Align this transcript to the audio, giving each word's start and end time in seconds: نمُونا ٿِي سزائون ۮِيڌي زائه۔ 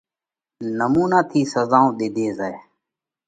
نمُونا 0.77 1.19
ٿِي 1.29 1.41
سزائون 1.53 1.91
ۮِيڌي 1.99 2.27
زائه۔ 2.37 2.57